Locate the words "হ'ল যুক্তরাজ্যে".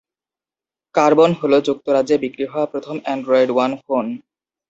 1.39-2.15